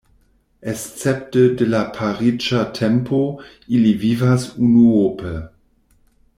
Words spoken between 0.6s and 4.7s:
Escepte de la pariĝa tempo, ili vivas